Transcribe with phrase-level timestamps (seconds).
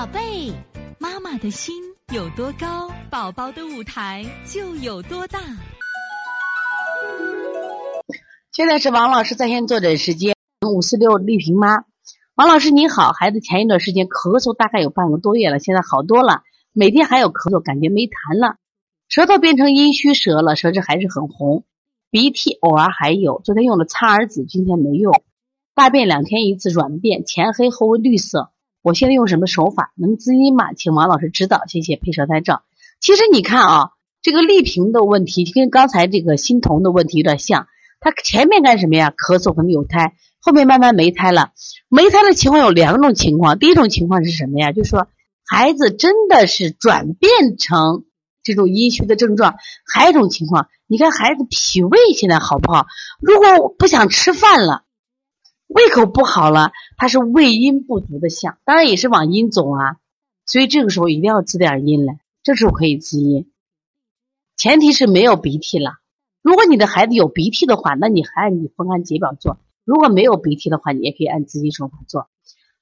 [0.00, 0.50] 宝贝，
[0.98, 1.74] 妈妈的心
[2.10, 5.38] 有多高，宝宝的舞台就有多大。
[8.50, 10.34] 现在是王老师在线坐诊时间，
[10.66, 11.84] 五四六丽萍妈。
[12.34, 18.56] 王老师你好，孩子前一段时间咳嗽大概有半个多月了，现在好多了，每天还有咳嗽，感觉没痰了，
[19.10, 21.64] 舌头变成阴虚舌了，舌质还是很红，
[22.10, 23.42] 鼻涕偶尔还有。
[23.44, 25.22] 昨天用了苍耳子，今天没用。
[25.74, 28.50] 大便两天一次，软便，前黑后绿色。
[28.82, 30.72] 我现在用什么手法能滋阴吗？
[30.72, 31.96] 请王老师指导，谢谢。
[31.96, 32.62] 配舌苔照。
[32.98, 33.90] 其实你看啊，
[34.22, 37.66] 这个丽萍的问题跟刚才这个欣桐的问题有点像。
[38.00, 39.10] 她前面干什么呀？
[39.10, 41.50] 咳嗽可能有胎，后面慢慢没胎了。
[41.90, 44.72] 没胎的情况有两种情况，第一种情况是什么呀？
[44.72, 45.08] 就是说
[45.46, 48.04] 孩子真的是转变成
[48.42, 49.56] 这种阴虚的症状。
[49.84, 52.86] 还有一种情况，你看孩子脾胃现在好不好？
[53.20, 54.84] 如果不想吃饭了。
[55.72, 59.98] 胃口不好了，它是胃阴不足的象，当然也是往阴走啊。
[60.44, 63.48] 所以这个时候一定要滋点阴来，这时候可以滋阴。
[64.56, 65.98] 前提是没有鼻涕了。
[66.42, 72.28] 如果你的孩子有鼻涕的话，那你还按你风寒解表做；如果没有鼻涕的话，你也可以按滋阴手法做。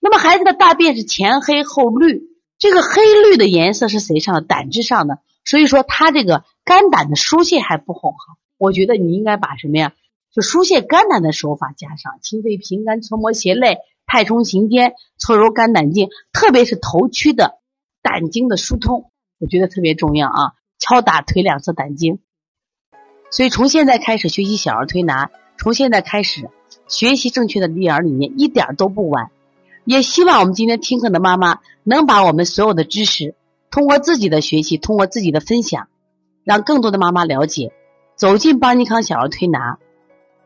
[0.00, 2.22] 那么孩子的大便是前黑后绿，
[2.58, 4.40] 这个黑绿的颜色是谁上的？
[4.40, 5.18] 胆汁上的。
[5.44, 8.14] 所以说他这个肝胆的疏泄还不好，
[8.56, 9.92] 我觉得你应该把什么呀？
[10.38, 17.58] 就疏泄肝胆的手法加上清肺平肝、搓摩胁肋、太冲行间、搓揉肝胆经，特别是头区的
[18.02, 20.52] 胆经的疏通，我觉得特别重要啊！
[20.78, 22.20] 敲打腿两侧胆经。
[23.32, 26.48] 所以从现在开始学习小儿推拿，从现在开始
[26.86, 29.32] 学习正确的育儿理念，一点都不晚。
[29.84, 33.34] 也希望我们今天听课的妈妈能把我们所有的知识，
[33.72, 35.88] 通过自己的学习，通过自己的分享，
[36.44, 37.72] 让更多的妈妈了解，
[38.14, 39.80] 走进邦尼康小儿推拿。